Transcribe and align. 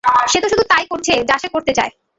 সে 0.31 0.37
শুধু 0.43 0.63
তাই 0.69 0.83
করছে 0.91 1.13
যা 1.29 1.35
সে 1.37 1.47
করতে 1.49 1.71
চায়। 1.73 1.91